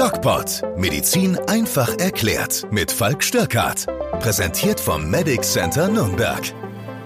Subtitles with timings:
[0.00, 0.62] DocPod.
[0.78, 2.66] Medizin einfach erklärt.
[2.70, 3.84] Mit Falk Störkart.
[4.20, 6.40] Präsentiert vom Medic Center Nürnberg.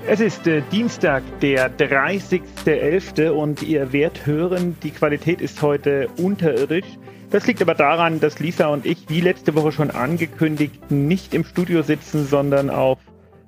[0.06, 3.30] Es ist äh, Dienstag, der 30.11.
[3.30, 6.86] und ihr werdet hören, die Qualität ist heute unterirdisch.
[7.30, 11.42] Das liegt aber daran, dass Lisa und ich, wie letzte Woche schon angekündigt, nicht im
[11.42, 13.00] Studio sitzen, sondern auf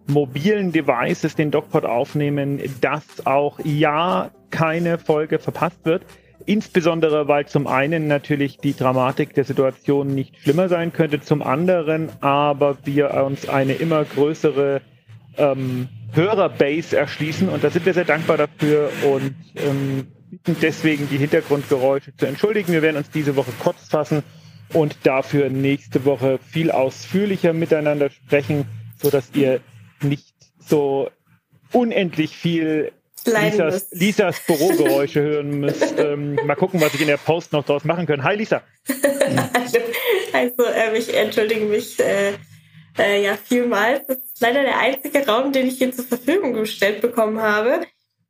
[0.09, 6.03] mobilen Devices den DocPod aufnehmen, dass auch ja keine Folge verpasst wird.
[6.45, 12.11] Insbesondere, weil zum einen natürlich die Dramatik der Situation nicht schlimmer sein könnte, zum anderen
[12.21, 14.83] aber wir uns eine immer größere
[15.39, 21.19] ähm, Hörerbase erschließen und da sind wir sehr dankbar dafür und ähm, bitten deswegen die
[21.19, 22.73] Hintergrundgeräusche zu entschuldigen.
[22.73, 24.23] Wir werden uns diese Woche kurz fassen
[24.73, 29.61] und dafür nächste Woche viel ausführlicher miteinander sprechen, so dass ihr
[30.03, 31.11] nicht so
[31.73, 32.93] unendlich viel
[33.27, 35.95] Lisas, Lisas Bürogeräusche hören müsst.
[35.99, 38.23] Ähm, mal gucken, was ich in der Post noch draus machen kann.
[38.23, 38.63] Hi Lisa.
[40.33, 42.33] also äh, ich entschuldige mich äh,
[42.99, 44.07] äh, ja vielmals.
[44.07, 47.81] Das ist leider der einzige Raum, den ich hier zur Verfügung gestellt bekommen habe.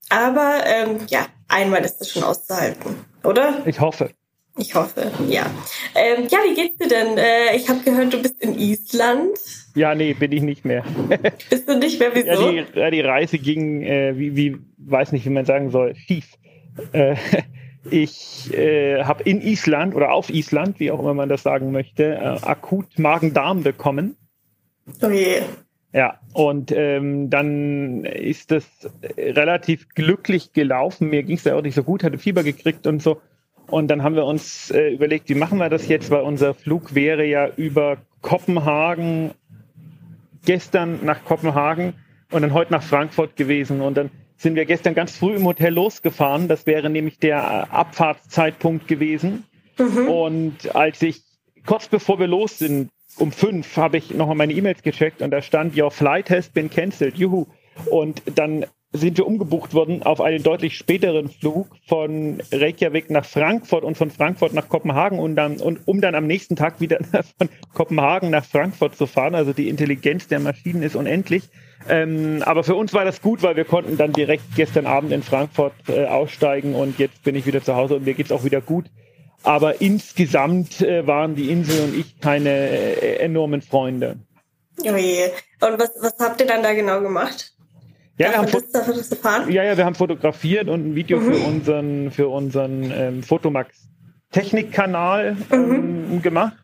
[0.09, 3.63] Aber ähm, ja, einmal ist das schon auszuhalten, oder?
[3.67, 4.11] Ich hoffe.
[4.59, 5.51] Ich hoffe, ja.
[5.95, 7.19] Ähm, ja, wie geht's dir denn?
[7.19, 9.39] Äh, ich habe gehört, du bist in Island.
[9.75, 10.83] Ja, nee, bin ich nicht mehr.
[11.51, 12.11] Bist du nicht mehr?
[12.15, 12.51] Wieso?
[12.51, 15.95] Ja, die, ja, die Reise ging, äh, wie, wie, weiß nicht, wie man sagen soll,
[15.95, 16.33] schief.
[16.93, 17.17] Äh,
[17.91, 22.15] ich äh, habe in Island oder auf Island, wie auch immer man das sagen möchte,
[22.15, 24.17] äh, akut Magen-Darm bekommen.
[25.03, 25.43] Oh je.
[25.93, 28.67] Ja, und ähm, dann ist das
[29.17, 31.11] relativ glücklich gelaufen.
[31.11, 33.21] Mir ging es ja auch nicht so gut, hatte Fieber gekriegt und so.
[33.69, 36.95] Und dann haben wir uns äh, überlegt, wie machen wir das jetzt, weil unser Flug
[36.95, 39.33] wäre ja über Kopenhagen,
[40.45, 41.95] gestern nach Kopenhagen
[42.31, 43.81] und dann heute nach Frankfurt gewesen.
[43.81, 46.49] Und dann sind wir gestern ganz früh im Hotel losgefahren.
[46.49, 49.45] Das wäre nämlich der äh, Abfahrtszeitpunkt gewesen.
[49.79, 50.09] Mhm.
[50.09, 51.23] Und als ich
[51.65, 55.41] kurz bevor wir los sind, um fünf, habe ich nochmal meine E-Mails gecheckt und da
[55.41, 57.17] stand, Your flight has been cancelled.
[57.17, 57.47] Juhu.
[57.91, 63.85] Und dann sind wir umgebucht worden auf einen deutlich späteren Flug von Reykjavik nach Frankfurt
[63.85, 66.99] und von Frankfurt nach Kopenhagen und, dann, und um dann am nächsten Tag wieder
[67.39, 69.35] von Kopenhagen nach Frankfurt zu fahren.
[69.35, 71.45] Also die Intelligenz der Maschinen ist unendlich.
[71.89, 75.23] Ähm, aber für uns war das gut, weil wir konnten dann direkt gestern Abend in
[75.23, 78.61] Frankfurt äh, aussteigen und jetzt bin ich wieder zu Hause und mir geht's auch wieder
[78.61, 78.87] gut.
[79.43, 84.17] Aber insgesamt äh, waren die Insel und ich keine äh, enormen Freunde.
[84.81, 85.31] Oh je.
[85.61, 87.56] Und was, was habt ihr dann da genau gemacht?
[88.19, 91.33] Ja, wir haben das, ja, ja, wir haben fotografiert und ein Video mhm.
[91.33, 93.89] für unseren, für unseren ähm, Fotomax
[94.31, 96.23] Technikkanal ähm, mhm.
[96.23, 96.57] gemacht.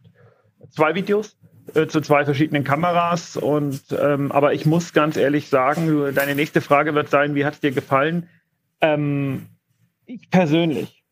[0.70, 1.36] Zwei Videos
[1.74, 3.36] äh, zu zwei verschiedenen Kameras.
[3.36, 7.54] Und ähm, aber ich muss ganz ehrlich sagen, deine nächste Frage wird sein, wie hat
[7.54, 8.28] es dir gefallen?
[8.80, 9.46] Ähm,
[10.06, 11.04] ich persönlich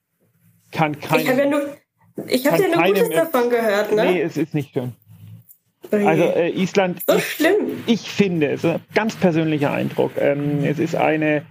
[0.73, 1.21] kann kein.
[1.21, 1.62] Ich habe ja nur,
[2.27, 4.05] ich habe ja nur Gutes davon gehört, ne?
[4.05, 4.95] Nee, es ist nicht schön.
[5.93, 7.83] Also äh, Island, so ich, schlimm.
[7.87, 10.12] ich finde, es ist ein ganz persönlicher Eindruck.
[10.19, 11.43] Ähm, es ist eine,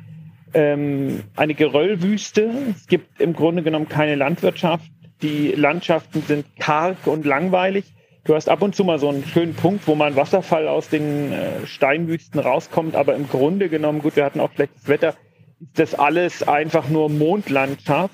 [0.54, 2.50] ähm, eine Geröllwüste.
[2.76, 4.90] Es gibt im Grunde genommen keine Landwirtschaft.
[5.22, 7.86] Die Landschaften sind karg und langweilig.
[8.24, 10.90] Du hast ab und zu mal so einen schönen Punkt, wo mal ein Wasserfall aus
[10.90, 15.16] den äh, Steinwüsten rauskommt, aber im Grunde genommen, gut, wir hatten auch schlechtes Wetter,
[15.60, 18.14] ist das alles einfach nur Mondlandschaft.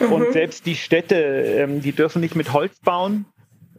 [0.00, 0.12] Mhm.
[0.12, 3.26] Und selbst die Städte, ähm, die dürfen nicht mit Holz bauen,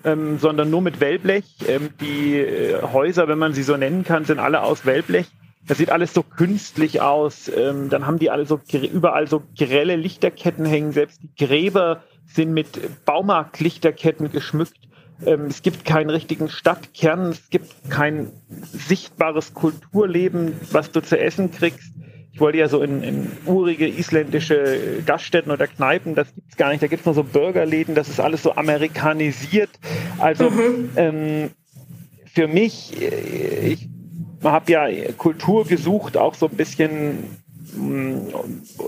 [0.06, 1.46] ähm, sondern nur mit Wellblech.
[1.68, 5.28] Ähm, die äh, Häuser, wenn man sie so nennen kann, sind alle aus Wellblech.
[5.68, 7.50] Das sieht alles so künstlich aus.
[7.50, 10.92] Ähm, dann haben die alle so überall so grelle Lichterketten hängen.
[10.92, 14.78] Selbst die Gräber sind mit Baumarktlichterketten geschmückt.
[15.26, 17.32] Ähm, es gibt keinen richtigen Stadtkern.
[17.32, 21.92] Es gibt kein sichtbares Kulturleben, was du zu essen kriegst
[22.36, 26.84] ich wollte ja so in, in urige isländische Gaststätten oder Kneipen, das gibt's gar nicht.
[26.84, 29.70] Da gibt's nur so Burgerläden, das ist alles so amerikanisiert.
[30.20, 30.90] Also mhm.
[30.98, 31.52] ähm,
[32.26, 33.88] für mich, äh, ich
[34.44, 37.38] habe ja Kultur gesucht, auch so ein bisschen
[37.74, 38.36] mm,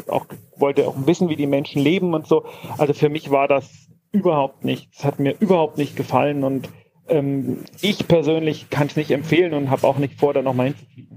[0.08, 0.26] auch
[0.58, 2.44] wollte auch wissen, wie die Menschen leben und so.
[2.78, 6.68] Also für mich war das überhaupt nichts, hat mir überhaupt nicht gefallen und
[7.08, 11.17] ähm, ich persönlich kann es nicht empfehlen und habe auch nicht vor, da nochmal hinzufliegen.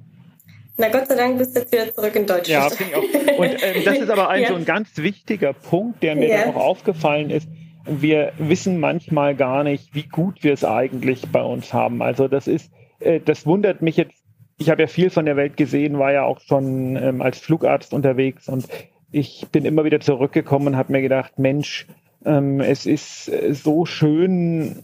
[0.76, 2.48] Na Gott sei Dank bist du jetzt wieder zurück in Deutschland.
[2.48, 3.38] Ja, finde ich auch.
[3.38, 4.48] Und ähm, das ist aber ein ja.
[4.48, 6.46] so ein ganz wichtiger Punkt, der mir ja.
[6.46, 7.48] auch aufgefallen ist.
[7.86, 12.02] Wir wissen manchmal gar nicht, wie gut wir es eigentlich bei uns haben.
[12.02, 12.70] Also das ist,
[13.00, 14.14] äh, das wundert mich jetzt.
[14.58, 17.94] Ich habe ja viel von der Welt gesehen, war ja auch schon ähm, als Flugarzt
[17.94, 18.66] unterwegs und
[19.10, 21.86] ich bin immer wieder zurückgekommen und habe mir gedacht, Mensch,
[22.24, 24.82] ähm, es ist äh, so schön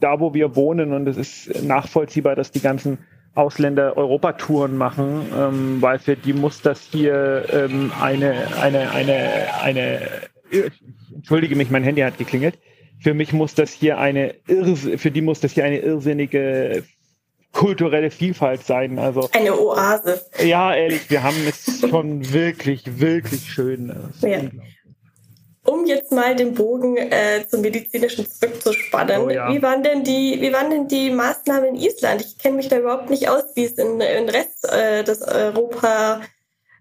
[0.00, 2.98] da, wo wir wohnen und es ist nachvollziehbar, dass die ganzen
[3.34, 10.00] Ausländer Europatouren machen, ähm, weil für die muss das hier ähm, eine, eine, eine, eine,
[10.50, 10.72] ich
[11.14, 12.58] entschuldige mich, mein Handy hat geklingelt.
[13.00, 16.84] für mich muss das hier eine für die muss das hier eine irrsinnige
[17.54, 18.98] kulturelle Vielfalt sein.
[18.98, 20.20] Also eine Oase.
[20.44, 23.92] Ja, ehrlich, wir haben es schon wirklich, wirklich schön.
[24.20, 24.40] Ja.
[25.64, 29.50] Um jetzt mal den Bogen äh, zum medizinischen zurückzuspannen, oh, ja.
[29.50, 32.20] wie waren denn die, wie waren denn die Maßnahmen in Island?
[32.20, 36.20] Ich kenne mich da überhaupt nicht aus, wie es in, in Rest äh, des Europa,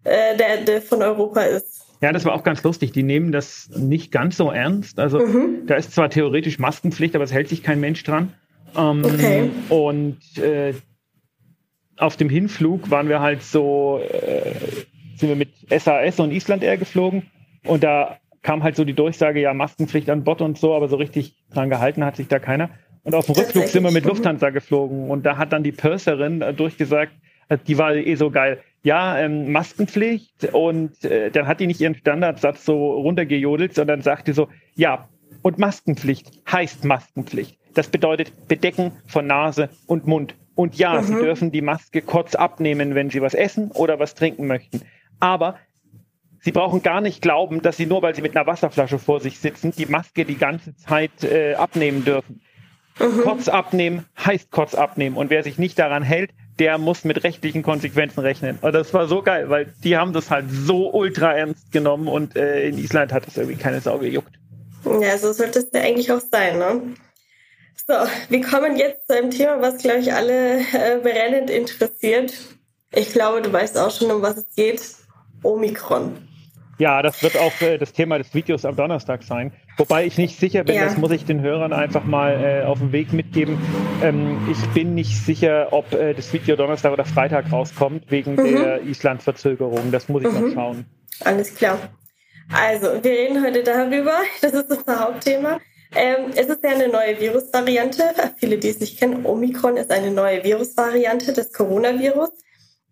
[0.03, 1.85] äh, der, der von Europa ist.
[2.01, 2.91] Ja, das war auch ganz lustig.
[2.91, 4.99] Die nehmen das nicht ganz so ernst.
[4.99, 5.65] Also mhm.
[5.65, 8.33] da ist zwar theoretisch Maskenpflicht, aber es hält sich kein Mensch dran.
[8.75, 9.49] Ähm, okay.
[9.69, 10.73] Und äh,
[11.95, 14.51] auf dem Hinflug waren wir halt so, äh,
[15.15, 17.29] sind wir mit SAS und Island Air geflogen
[17.63, 20.97] und da kam halt so die Durchsage, ja, Maskenpflicht an Bord und so, aber so
[20.97, 22.69] richtig dran gehalten hat sich da keiner.
[23.03, 26.41] Und auf dem Rückflug sind wir mit Lufthansa geflogen und da hat dann die Purserin
[26.41, 27.13] äh, durchgesagt,
[27.49, 31.81] äh, die war eh so geil, ja, ähm, Maskenpflicht und äh, dann hat die nicht
[31.81, 35.07] ihren Standardsatz so runtergejodelt, sondern sagte so, ja,
[35.41, 37.57] und Maskenpflicht heißt Maskenpflicht.
[37.73, 40.35] Das bedeutet Bedecken von Nase und Mund.
[40.55, 41.05] Und ja, mhm.
[41.05, 44.81] Sie dürfen die Maske kurz abnehmen, wenn Sie was essen oder was trinken möchten.
[45.19, 45.57] Aber
[46.43, 49.39] Sie brauchen gar nicht glauben, dass Sie nur, weil Sie mit einer Wasserflasche vor sich
[49.39, 52.41] sitzen, die Maske die ganze Zeit äh, abnehmen dürfen.
[52.99, 53.21] Mhm.
[53.21, 55.15] Kurz abnehmen heißt kurz abnehmen.
[55.15, 58.59] Und wer sich nicht daran hält, der muss mit rechtlichen Konsequenzen rechnen.
[58.61, 62.35] Und das war so geil, weil die haben das halt so ultra ernst genommen und
[62.35, 64.33] äh, in Island hat das irgendwie keine Sau gejuckt.
[64.85, 66.81] Ja, so sollte es ja eigentlich auch sein, ne?
[67.87, 67.93] So,
[68.29, 72.33] wir kommen jetzt zu einem Thema, was, glaube ich, alle äh, brennend interessiert.
[72.91, 74.81] Ich glaube, du weißt auch schon, um was es geht.
[75.41, 76.17] Omikron.
[76.79, 79.51] Ja, das wird auch äh, das Thema des Videos am Donnerstag sein.
[79.77, 80.85] Wobei ich nicht sicher bin, ja.
[80.85, 83.57] das muss ich den Hörern einfach mal äh, auf den Weg mitgeben.
[84.01, 88.55] Ähm, ich bin nicht sicher, ob äh, das Video Donnerstag oder Freitag rauskommt, wegen mhm.
[88.55, 89.91] der Island-Verzögerung.
[89.91, 90.47] Das muss ich mhm.
[90.47, 90.85] noch schauen.
[91.23, 91.77] Alles klar.
[92.51, 94.13] Also, wir reden heute darüber.
[94.41, 95.59] Das ist unser Hauptthema.
[95.95, 98.03] Ähm, es ist ja eine neue Virusvariante.
[98.37, 102.31] Viele, die es nicht kennen, Omikron ist eine neue Virusvariante des Coronavirus.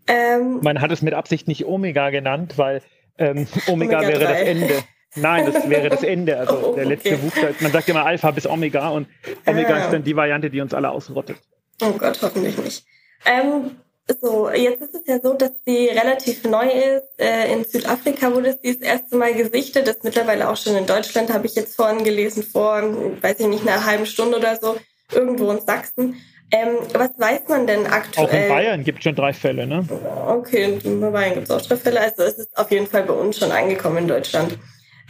[0.07, 2.81] Ähm, Man hat es mit Absicht nicht Omega genannt, weil
[3.17, 4.25] ähm, Omega, Omega, wäre 3.
[4.25, 4.83] das Ende.
[5.15, 6.37] Nein, das wäre das Ende.
[6.37, 7.19] Also oh, der letzte okay.
[7.21, 7.55] Buchstabe.
[7.59, 9.07] Man sagt immer Alpha bis Omega und
[9.45, 9.85] Omega ah.
[9.85, 11.37] ist dann die Variante, die uns alle ausrottet.
[11.81, 12.85] Oh Gott, hoffentlich nicht.
[13.25, 13.71] Ähm,
[14.19, 17.07] so, jetzt ist es ja so, dass sie relativ neu ist.
[17.17, 19.87] Äh, in Südafrika wurde sie das erste Mal gesichtet.
[19.87, 22.81] Das ist mittlerweile auch schon in Deutschland, habe ich jetzt vorhin gelesen, vor,
[23.21, 24.77] weiß ich nicht, einer halben Stunde oder so,
[25.11, 26.15] irgendwo in Sachsen.
[26.51, 28.27] Ähm, was weiß man denn aktuell?
[28.27, 29.85] Auch in Bayern gibt es schon drei Fälle, ne?
[30.27, 32.01] Okay, in Bayern gibt es auch drei Fälle.
[32.01, 34.57] Also es ist auf jeden Fall bei uns schon angekommen in Deutschland.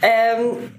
[0.02, 0.72] Ähm,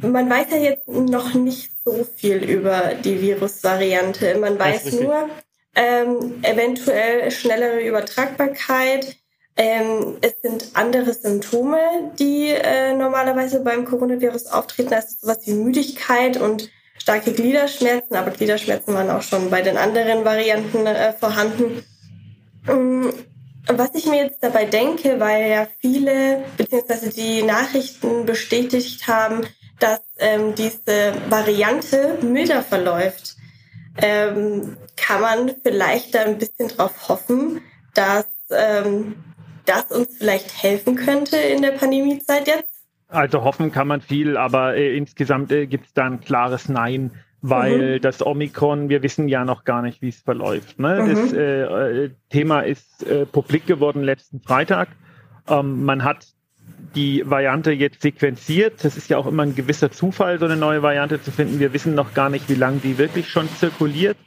[0.00, 4.38] man weiß ja jetzt noch nicht so viel über die Virusvariante.
[4.38, 5.28] Man weiß nur,
[5.74, 9.16] ähm, eventuell schnellere Übertragbarkeit.
[9.56, 11.78] Ähm, es sind andere Symptome,
[12.18, 14.92] die äh, normalerweise beim Coronavirus auftreten.
[14.92, 20.24] Ist sowas wie Müdigkeit und starke Gliederschmerzen, aber Gliederschmerzen waren auch schon bei den anderen
[20.24, 21.82] Varianten äh, vorhanden.
[22.68, 23.12] Ähm,
[23.66, 29.46] was ich mir jetzt dabei denke, weil ja viele beziehungsweise die Nachrichten bestätigt haben,
[29.78, 33.36] dass ähm, diese Variante milder verläuft
[34.00, 37.60] ähm, kann man vielleicht da ein bisschen drauf hoffen,
[37.94, 39.16] dass ähm,
[39.66, 42.77] das uns vielleicht helfen könnte in der Pandemiezeit jetzt?
[43.08, 47.10] Also hoffen kann man viel, aber äh, insgesamt äh, gibt es da ein klares Nein,
[47.40, 48.00] weil mhm.
[48.02, 50.78] das Omikron, wir wissen ja noch gar nicht, wie es verläuft.
[50.78, 51.02] Ne?
[51.02, 51.08] Mhm.
[51.08, 54.88] Das äh, äh, Thema ist äh, publik geworden letzten Freitag.
[55.48, 56.26] Ähm, man hat
[56.94, 58.84] die Variante jetzt sequenziert.
[58.84, 61.60] Das ist ja auch immer ein gewisser Zufall, so eine neue Variante zu finden.
[61.60, 64.18] Wir wissen noch gar nicht, wie lange die wirklich schon zirkuliert.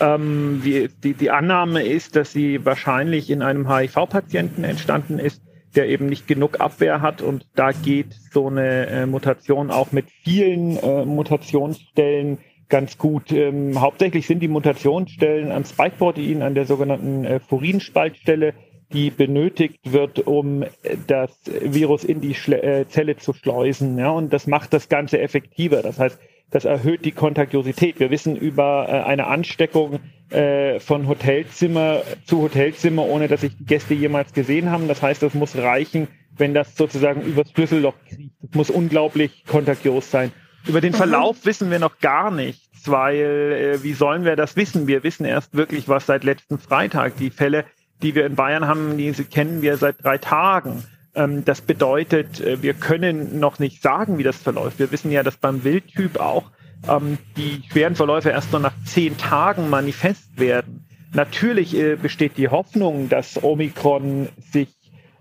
[0.00, 5.42] Ähm, die, die, die Annahme ist, dass sie wahrscheinlich in einem HIV-Patienten entstanden ist,
[5.74, 10.06] der eben nicht genug Abwehr hat und da geht so eine äh, Mutation auch mit
[10.22, 12.38] vielen äh, Mutationsstellen
[12.68, 13.32] ganz gut.
[13.32, 18.54] Ähm, hauptsächlich sind die Mutationsstellen am Spike-Protein, an der sogenannten äh, Furinspaltstelle,
[18.92, 20.64] die benötigt wird, um
[21.06, 21.30] das
[21.62, 23.98] Virus in die Schle äh, Zelle zu schleusen.
[23.98, 25.82] Ja, und das macht das Ganze effektiver.
[25.82, 26.18] Das heißt,
[26.50, 27.98] das erhöht die Kontagiosität.
[27.98, 30.00] Wir wissen über äh, eine Ansteckung
[30.32, 34.88] äh, von Hotelzimmer zu Hotelzimmer, ohne dass sich die Gäste jemals gesehen haben.
[34.88, 38.34] Das heißt, das muss reichen, wenn das sozusagen übers Schlüsselloch kriegt.
[38.42, 40.32] Das muss unglaublich kontagios sein.
[40.66, 40.96] Über den mhm.
[40.96, 41.46] Verlauf mhm.
[41.48, 44.86] wissen wir noch gar nichts, weil äh, wie sollen wir das wissen?
[44.86, 47.16] Wir wissen erst wirklich was seit letzten Freitag.
[47.16, 47.64] Die Fälle
[48.02, 50.84] die wir in Bayern haben, die kennen wir seit drei Tagen.
[51.14, 54.78] Ähm, das bedeutet, äh, wir können noch nicht sagen, wie das verläuft.
[54.78, 56.50] Wir wissen ja, dass beim Wildtyp auch
[56.88, 60.86] ähm, die schweren Verläufe erst nur nach zehn Tagen manifest werden.
[61.14, 64.68] Natürlich äh, besteht die Hoffnung, dass Omikron sich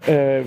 [0.07, 0.41] äh,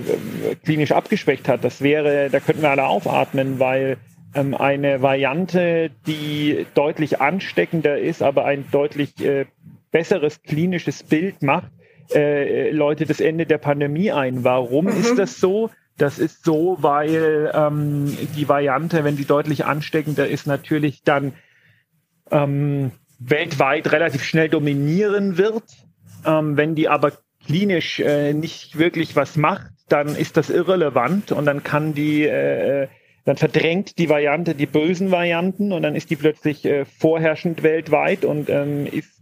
[0.63, 1.63] klinisch abgeschwächt hat.
[1.63, 3.97] Das wäre, da könnten wir alle aufatmen, weil
[4.33, 9.45] ähm, eine Variante, die deutlich ansteckender ist, aber ein deutlich äh,
[9.91, 11.71] besseres klinisches Bild macht,
[12.13, 14.43] äh, läutet das Ende der Pandemie ein.
[14.43, 14.91] Warum mhm.
[14.91, 15.69] ist das so?
[15.97, 21.33] Das ist so, weil ähm, die Variante, wenn sie deutlich ansteckender ist, natürlich dann
[22.31, 25.63] ähm, weltweit relativ schnell dominieren wird.
[26.25, 27.13] Ähm, wenn die aber
[27.45, 32.87] klinisch äh, nicht wirklich was macht, dann ist das irrelevant und dann kann die, äh,
[33.23, 38.25] dann verdrängt die Variante die bösen Varianten und dann ist die plötzlich äh, vorherrschend weltweit
[38.25, 39.15] und ähm, ist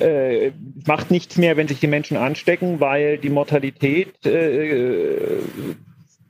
[0.00, 0.52] äh,
[0.86, 5.38] macht nichts mehr, wenn sich die Menschen anstecken, weil die Mortalität äh,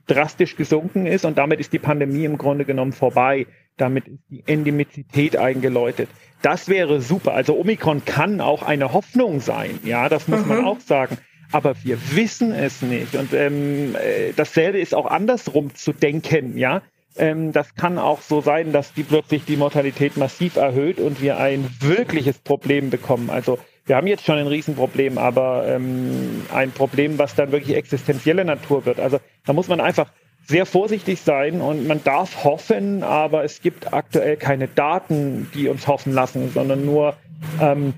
[0.09, 3.47] drastisch gesunken ist und damit ist die Pandemie im Grunde genommen vorbei.
[3.77, 6.09] Damit ist die Endemizität eingeläutet.
[6.41, 7.33] Das wäre super.
[7.33, 9.79] Also Omikron kann auch eine Hoffnung sein.
[9.83, 10.47] Ja, das muss mhm.
[10.47, 11.17] man auch sagen.
[11.51, 13.15] Aber wir wissen es nicht.
[13.15, 16.57] Und ähm, äh, dasselbe ist auch andersrum zu denken.
[16.57, 16.81] Ja,
[17.17, 21.37] ähm, das kann auch so sein, dass die plötzlich die Mortalität massiv erhöht und wir
[21.37, 23.29] ein wirkliches Problem bekommen.
[23.29, 28.45] Also wir haben jetzt schon ein Riesenproblem, aber ähm, ein Problem, was dann wirklich existenzielle
[28.45, 28.99] Natur wird.
[28.99, 30.11] Also da muss man einfach
[30.45, 35.87] sehr vorsichtig sein und man darf hoffen, aber es gibt aktuell keine Daten, die uns
[35.87, 37.15] hoffen lassen, sondern nur
[37.59, 37.95] ähm,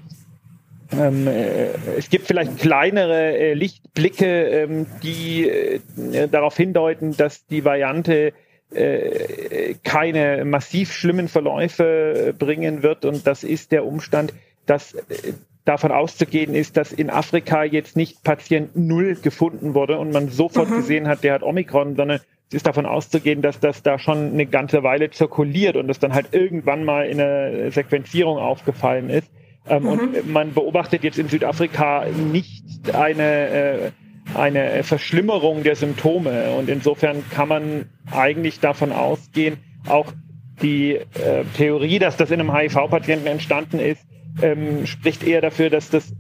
[0.98, 5.80] ähm, äh, es gibt vielleicht kleinere äh, Lichtblicke, ähm, die äh,
[6.30, 8.32] darauf hindeuten, dass die Variante
[8.74, 13.04] äh, keine massiv schlimmen Verläufe bringen wird.
[13.04, 14.34] Und das ist der Umstand,
[14.66, 15.34] dass äh,
[15.66, 20.70] davon auszugehen ist, dass in Afrika jetzt nicht Patient Null gefunden wurde und man sofort
[20.70, 20.78] mhm.
[20.78, 24.46] gesehen hat, der hat Omikron, sondern es ist davon auszugehen, dass das da schon eine
[24.46, 29.32] ganze Weile zirkuliert und das dann halt irgendwann mal in der Sequenzierung aufgefallen ist.
[29.70, 29.90] Ähm, mhm.
[29.90, 33.92] Und man beobachtet jetzt in Südafrika nicht eine, äh,
[34.34, 36.52] eine Verschlimmerung der Symptome.
[36.56, 40.12] Und insofern kann man eigentlich davon ausgehen, auch
[40.62, 41.06] die äh,
[41.56, 44.06] Theorie, dass das in einem HIV-Patienten entstanden ist,
[44.42, 46.14] ähm, spricht eher dafür, dass das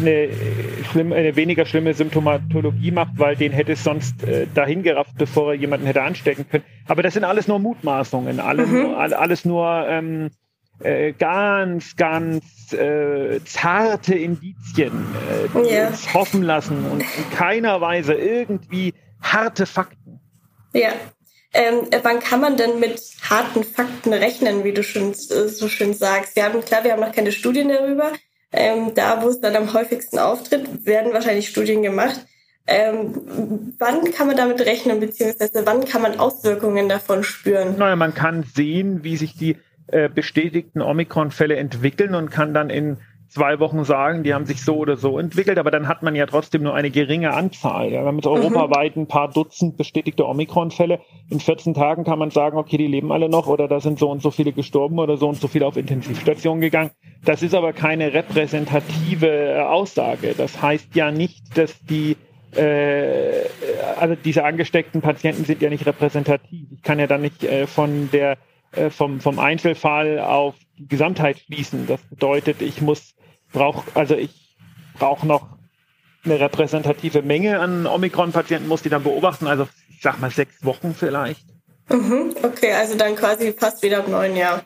[0.00, 0.28] eine,
[0.90, 5.52] schlimm, eine weniger schlimme Symptomatologie macht, weil den hätte es sonst äh, dahin gerafft, bevor
[5.52, 6.64] er jemanden hätte anstecken können.
[6.86, 8.82] Aber das sind alles nur Mutmaßungen, alle mhm.
[8.82, 10.30] nur, alles nur ähm,
[10.80, 15.88] äh, ganz, ganz äh, zarte Indizien, äh, die ja.
[15.88, 20.20] uns hoffen lassen und in keiner Weise irgendwie harte Fakten.
[20.72, 20.90] Ja.
[21.52, 25.94] Ähm, wann kann man denn mit harten Fakten rechnen, wie du schon äh, so schön
[25.94, 26.36] sagst?
[26.36, 28.12] Wir haben, klar, wir haben noch keine Studien darüber.
[28.52, 32.24] Ähm, da, wo es dann am häufigsten auftritt, werden wahrscheinlich Studien gemacht.
[32.66, 37.76] Ähm, wann kann man damit rechnen, beziehungsweise wann kann man Auswirkungen davon spüren?
[37.78, 39.56] Naja, man kann sehen, wie sich die
[39.88, 42.98] äh, bestätigten Omikron-Fälle entwickeln und kann dann in
[43.30, 46.26] zwei Wochen sagen, die haben sich so oder so entwickelt, aber dann hat man ja
[46.26, 47.86] trotzdem nur eine geringe Anzahl.
[47.86, 48.00] Ja.
[48.00, 48.32] Wir haben jetzt mhm.
[48.32, 51.00] europaweit ein paar Dutzend bestätigte Omikron-Fälle.
[51.30, 54.10] In 14 Tagen kann man sagen, okay, die leben alle noch oder da sind so
[54.10, 56.90] und so viele gestorben oder so und so viele auf Intensivstationen gegangen.
[57.24, 60.34] Das ist aber keine repräsentative äh, Aussage.
[60.36, 62.16] Das heißt ja nicht, dass die
[62.56, 63.46] äh,
[63.98, 66.66] also diese angesteckten Patienten sind ja nicht repräsentativ.
[66.72, 68.38] Ich kann ja dann nicht äh, von der
[68.72, 71.86] äh, vom, vom Einzelfall auf die Gesamtheit schließen.
[71.88, 73.14] Das bedeutet, ich muss,
[73.52, 74.56] brauch, also ich
[74.98, 75.48] brauche noch
[76.24, 80.94] eine repräsentative Menge an Omikron-Patienten, muss die dann beobachten, also ich sag mal sechs Wochen
[80.94, 81.44] vielleicht.
[81.88, 84.62] Mhm, okay, also dann quasi fast wieder ab neun Jahren.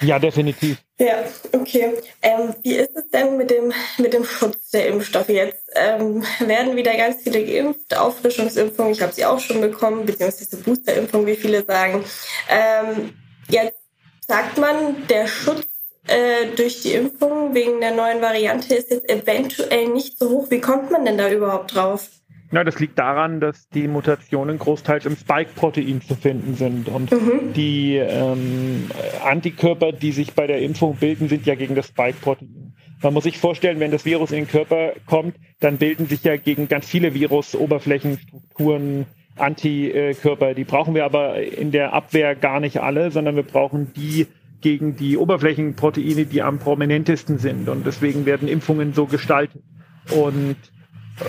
[0.00, 0.78] Ja, definitiv.
[1.00, 1.94] Ja, okay.
[2.22, 5.70] Ähm, wie ist es denn mit dem, mit dem Schutz der Impfstoffe jetzt?
[5.74, 11.26] Ähm, werden wieder ganz viele geimpft, Auffrischungsimpfungen, ich habe sie auch schon bekommen, beziehungsweise Boosterimpfung,
[11.26, 12.04] wie viele sagen.
[12.48, 13.14] Ähm,
[13.48, 13.80] Jetzt
[14.26, 15.66] sagt man, der Schutz
[16.08, 20.50] äh, durch die Impfung wegen der neuen Variante ist jetzt eventuell nicht so hoch.
[20.50, 22.08] Wie kommt man denn da überhaupt drauf?
[22.50, 26.88] Ja, das liegt daran, dass die Mutationen großteils im Spike-Protein zu finden sind.
[26.88, 27.52] Und mhm.
[27.52, 28.90] die ähm,
[29.22, 32.74] Antikörper, die sich bei der Impfung bilden, sind ja gegen das Spike-Protein.
[33.02, 36.36] Man muss sich vorstellen, wenn das Virus in den Körper kommt, dann bilden sich ja
[36.36, 40.54] gegen ganz viele Virus-Oberflächenstrukturen Antikörper.
[40.54, 44.26] Die brauchen wir aber in der Abwehr gar nicht alle, sondern wir brauchen die
[44.60, 47.68] gegen die Oberflächenproteine, die am prominentesten sind.
[47.68, 49.62] Und deswegen werden Impfungen so gestaltet.
[50.10, 50.56] Und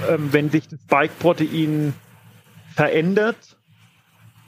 [0.10, 1.94] ähm, wenn sich das Spike-Protein
[2.76, 3.58] verändert,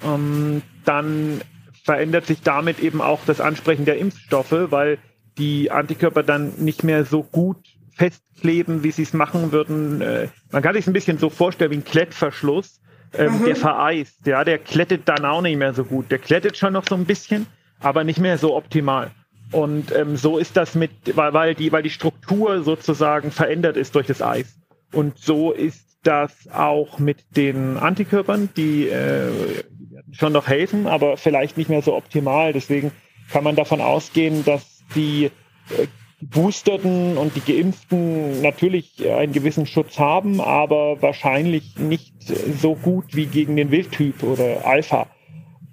[0.04, 1.42] ähm, dann
[1.84, 4.98] verändert sich damit eben auch das Ansprechen der Impfstoffe, weil
[5.38, 7.58] die Antikörper dann nicht mehr so gut
[7.96, 10.02] festkleben, wie sie es machen würden.
[10.02, 12.82] Äh, man kann sich ein bisschen so vorstellen wie ein Klettverschluss
[13.14, 13.46] ähm, mhm.
[13.46, 14.26] der vereist.
[14.26, 16.12] Ja, der klettet dann auch nicht mehr so gut.
[16.12, 17.48] Der klettet schon noch so ein bisschen,
[17.82, 19.12] aber nicht mehr so optimal.
[19.52, 23.96] Und ähm, so ist das mit, weil, weil, die, weil die Struktur sozusagen verändert ist
[23.96, 24.56] durch das Eis.
[24.94, 29.64] Und so ist das auch mit den Antikörpern, die, äh,
[30.12, 32.54] schon noch helfen, aber vielleicht nicht mehr so optimal.
[32.54, 32.92] Deswegen
[33.30, 35.88] kann man davon ausgehen, dass die äh,
[36.22, 42.14] Boosterten und die Geimpften natürlich einen gewissen Schutz haben, aber wahrscheinlich nicht
[42.62, 45.08] so gut wie gegen den Wildtyp oder Alpha.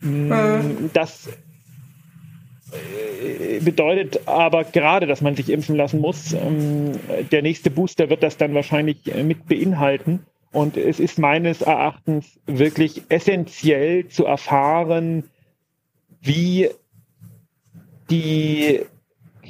[0.00, 0.90] Mhm.
[0.94, 1.32] Das äh,
[3.60, 6.32] bedeutet aber gerade, dass man sich impfen lassen muss.
[6.32, 6.92] Ähm,
[7.32, 10.26] der nächste Booster wird das dann wahrscheinlich mit beinhalten.
[10.52, 15.24] Und es ist meines Erachtens wirklich essentiell zu erfahren,
[16.20, 16.70] wie
[18.10, 18.80] die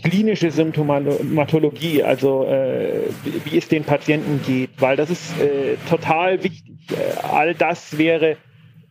[0.02, 3.10] klinische Symptomatologie, also äh,
[3.44, 6.76] wie es den Patienten geht, weil das ist äh, total wichtig.
[6.90, 8.32] Äh, all das wäre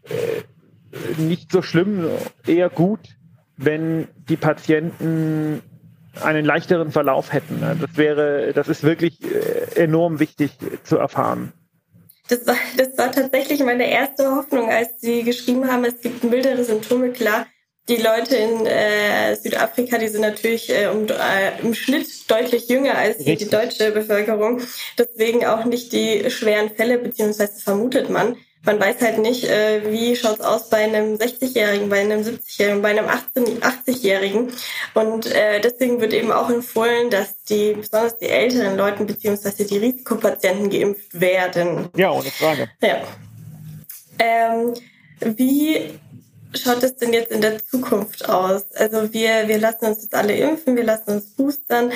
[0.05, 2.09] äh, nicht so schlimm,
[2.45, 3.16] eher gut,
[3.57, 5.61] wenn die Patienten
[6.23, 7.61] einen leichteren Verlauf hätten.
[7.61, 10.51] Das wäre, das ist wirklich äh, enorm wichtig
[10.83, 11.53] zu erfahren.
[12.29, 16.63] Das war, das war tatsächlich meine erste Hoffnung, als Sie geschrieben haben, es gibt mildere
[16.63, 17.11] Symptome.
[17.11, 17.45] Klar,
[17.87, 22.97] die Leute in äh, Südafrika, die sind natürlich äh, um, äh, im Schnitt deutlich jünger
[22.97, 24.61] als die, die deutsche Bevölkerung.
[24.97, 28.35] Deswegen auch nicht die schweren Fälle, beziehungsweise vermutet man.
[28.67, 32.89] Man weiß halt nicht, äh, wie schaut's aus bei einem 60-Jährigen, bei einem 70-Jährigen, bei
[32.89, 34.51] einem 80-Jährigen.
[34.93, 39.77] Und äh, deswegen wird eben auch empfohlen, dass die, besonders die älteren Leute beziehungsweise die
[39.77, 41.87] Risikopatienten geimpft werden.
[41.95, 42.69] Ja, ohne Frage.
[42.81, 43.03] Ja.
[44.19, 44.73] Ähm,
[45.21, 45.97] wie
[46.53, 48.71] schaut es denn jetzt in der Zukunft aus?
[48.75, 51.91] Also wir, wir lassen uns jetzt alle impfen, wir lassen uns boostern.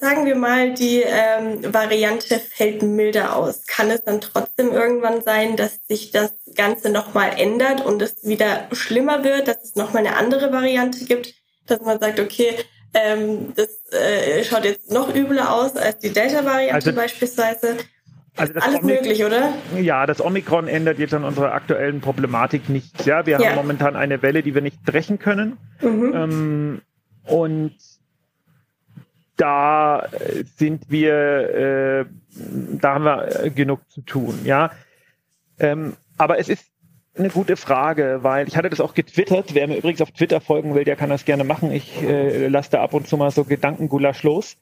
[0.00, 3.66] Sagen wir mal, die ähm, Variante fällt milder aus.
[3.66, 8.68] Kann es dann trotzdem irgendwann sein, dass sich das Ganze nochmal ändert und es wieder
[8.72, 11.34] schlimmer wird, dass es nochmal eine andere Variante gibt,
[11.66, 12.56] dass man sagt, okay,
[12.92, 17.76] ähm, das äh, schaut jetzt noch übler aus als die Delta-Variante also, beispielsweise.
[18.36, 19.52] Also Alles Omik möglich, oder?
[19.80, 23.04] Ja, das Omikron ändert jetzt an unserer aktuellen Problematik nichts.
[23.04, 23.50] Ja, wir ja.
[23.50, 25.58] haben momentan eine Welle, die wir nicht brechen können.
[25.80, 26.12] Mhm.
[26.14, 26.82] Ähm,
[27.24, 27.74] und
[29.36, 30.06] da
[30.56, 32.04] sind wir, äh,
[32.80, 34.38] da haben wir äh, genug zu tun.
[34.44, 34.70] Ja,
[35.58, 36.66] ähm, aber es ist
[37.16, 39.54] eine gute Frage, weil ich hatte das auch getwittert.
[39.54, 41.72] Wer mir übrigens auf Twitter folgen will, der kann das gerne machen.
[41.72, 44.56] Ich äh, lasse da ab und zu mal so Gedankengulasch los.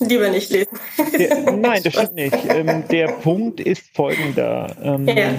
[0.00, 0.78] Lieber nicht lesen.
[1.18, 2.36] Der, nein, das stimmt nicht.
[2.48, 4.74] Ähm, der Punkt ist folgender.
[4.82, 5.32] Ähm, ja.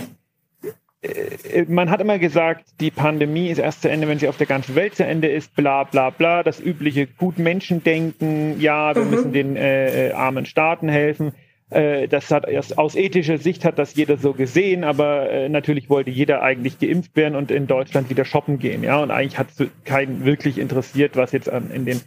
[1.02, 4.48] Äh, man hat immer gesagt, die Pandemie ist erst zu Ende, wenn sie auf der
[4.48, 6.44] ganzen Welt zu Ende ist, bla bla bla.
[6.44, 9.10] Das übliche Gutmenschendenken, ja, wir mhm.
[9.10, 11.34] müssen den äh, äh, armen Staaten helfen.
[11.72, 15.90] Äh, das hat erst aus ethischer Sicht hat das jeder so gesehen, aber äh, natürlich
[15.90, 19.02] wollte jeder eigentlich geimpft werden und in Deutschland wieder shoppen gehen, ja.
[19.02, 22.02] Und eigentlich hat es keinen wirklich interessiert, was jetzt an, in den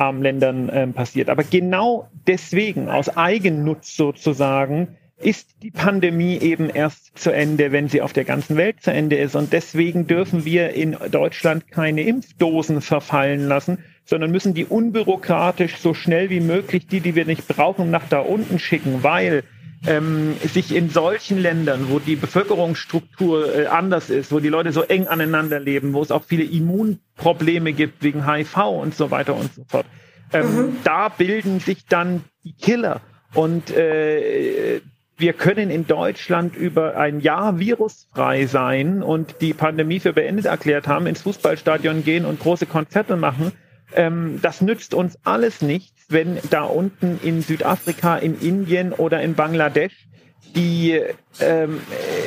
[0.00, 1.28] armen Ländern ähm, passiert.
[1.28, 8.00] Aber genau deswegen, aus Eigennutz sozusagen, ist die Pandemie eben erst zu Ende, wenn sie
[8.00, 9.36] auf der ganzen Welt zu Ende ist.
[9.36, 15.92] Und deswegen dürfen wir in Deutschland keine Impfdosen verfallen lassen, sondern müssen die unbürokratisch so
[15.92, 19.44] schnell wie möglich, die, die wir nicht brauchen, nach da unten schicken, weil
[19.86, 24.82] ähm, sich in solchen Ländern, wo die Bevölkerungsstruktur äh, anders ist, wo die Leute so
[24.82, 29.54] eng aneinander leben, wo es auch viele Immunprobleme gibt wegen HIV und so weiter und
[29.54, 29.86] so fort,
[30.32, 30.76] ähm, mhm.
[30.84, 33.00] da bilden sich dann die Killer.
[33.34, 34.80] Und äh,
[35.16, 40.88] wir können in Deutschland über ein Jahr virusfrei sein und die Pandemie für beendet erklärt
[40.88, 43.52] haben, ins Fußballstadion gehen und große Konzerte machen
[43.94, 49.34] ähm, das nützt uns alles nichts, wenn da unten in Südafrika, in Indien oder in
[49.34, 50.06] Bangladesch
[50.54, 51.00] die
[51.40, 51.80] ähm,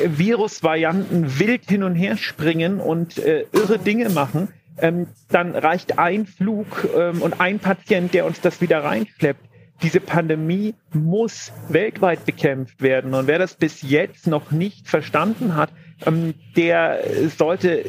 [0.06, 4.48] Virusvarianten wild hin und her springen und äh, irre Dinge machen,
[4.78, 9.44] ähm, dann reicht ein Flug ähm, und ein Patient, der uns das wieder reinschleppt.
[9.82, 13.12] Diese Pandemie muss weltweit bekämpft werden.
[13.14, 15.70] Und wer das bis jetzt noch nicht verstanden hat,
[16.06, 17.00] ähm, der
[17.36, 17.84] sollte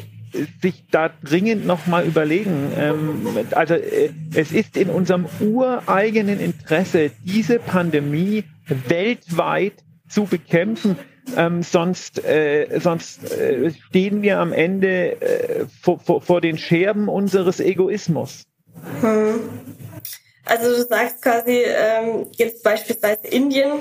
[0.60, 2.72] sich da dringend nochmal überlegen.
[2.76, 8.44] Ähm, also äh, es ist in unserem ureigenen Interesse, diese Pandemie
[8.88, 9.74] weltweit
[10.08, 10.96] zu bekämpfen.
[11.36, 17.08] Ähm, sonst äh, sonst äh, stehen wir am Ende äh, vor, vor, vor den Scherben
[17.08, 18.44] unseres Egoismus.
[19.00, 19.40] Hm.
[20.44, 23.72] Also du sagst quasi, ähm, jetzt beispielsweise Indien,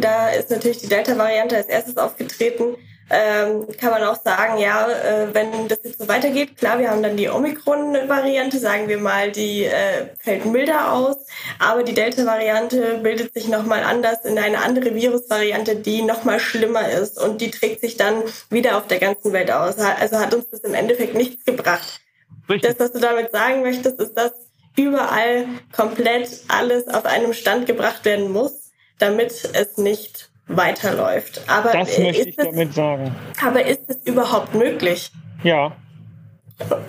[0.00, 2.76] da ist natürlich die Delta-Variante als erstes aufgetreten
[3.10, 7.02] ähm, kann man auch sagen, ja, äh, wenn das jetzt so weitergeht, klar, wir haben
[7.02, 11.16] dann die Omikron-Variante, sagen wir mal, die äh, fällt milder aus,
[11.58, 17.20] aber die Delta-Variante bildet sich nochmal anders in eine andere Virus-Variante, die nochmal schlimmer ist
[17.20, 19.78] und die trägt sich dann wieder auf der ganzen Welt aus.
[19.78, 22.00] Also hat uns das im Endeffekt nichts gebracht.
[22.48, 22.76] Richtig.
[22.76, 24.32] Das, was du damit sagen möchtest, ist, dass
[24.76, 31.42] überall komplett alles auf einem Stand gebracht werden muss, damit es nicht weiterläuft.
[31.46, 33.14] Aber das möchte ich damit sagen.
[33.44, 35.10] Aber ist es überhaupt möglich?
[35.42, 35.76] Ja.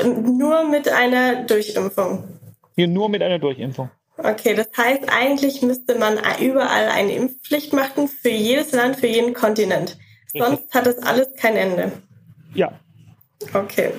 [0.04, 2.24] Nur mit einer Durchimpfung.
[2.76, 3.92] Hier nur mit einer Durchimpfung.
[4.18, 9.34] Okay, das heißt, eigentlich müsste man überall eine Impfpflicht machen für jedes Land, für jeden
[9.34, 9.98] Kontinent.
[10.34, 11.92] Sonst hat das alles kein Ende.
[12.54, 12.72] Ja.
[13.54, 13.94] Okay.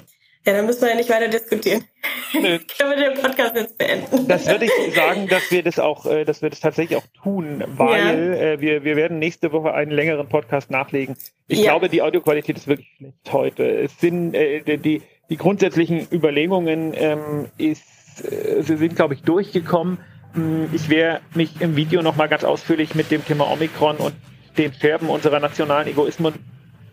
[0.46, 1.85] Ja, dann müssen wir ja nicht weiter diskutieren.
[2.33, 2.59] Nö.
[2.79, 4.26] Können wir den Podcast jetzt beenden?
[4.26, 7.62] Das würde ich sagen, dass wir das auch, äh, dass wir das tatsächlich auch tun,
[7.76, 8.53] weil ja.
[8.53, 11.16] äh, wir, wir werden nächste Woche einen längeren Podcast nachlegen.
[11.46, 11.72] Ich ja.
[11.72, 13.64] glaube, die Audioqualität ist wirklich schlecht heute.
[13.64, 19.98] Es sind äh, die, die grundsätzlichen Überlegungen ähm, ist, äh, sie sind, glaube ich, durchgekommen.
[20.33, 24.14] Hm, ich werde mich im Video nochmal ganz ausführlich mit dem Thema Omikron und
[24.57, 26.35] den Scherben unserer nationalen Egoismen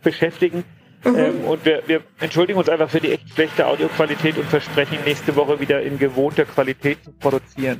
[0.03, 0.65] beschäftigen.
[1.03, 1.15] Mhm.
[1.15, 5.35] Ähm, und wir, wir, entschuldigen uns einfach für die echt schlechte Audioqualität und versprechen, nächste
[5.35, 7.79] Woche wieder in gewohnter Qualität zu produzieren.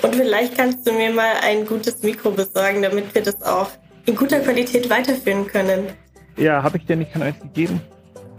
[0.00, 3.70] Und vielleicht kannst du mir mal ein gutes Mikro besorgen, damit wir das auch
[4.06, 5.88] in guter Qualität weiterführen können.
[6.36, 7.80] Ja, habe ich dir nicht kein eins gegeben?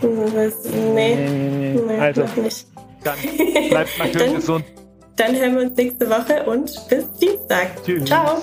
[0.01, 0.65] Was?
[0.65, 1.15] Nee.
[1.15, 2.67] Nee, nee, also, nicht.
[3.03, 3.17] Dann
[3.69, 4.65] bleibt schön dann, gesund.
[5.15, 7.83] Dann hören wir uns nächste Woche und bis Dienstag.
[7.85, 8.05] Tschüss.
[8.05, 8.41] Ciao.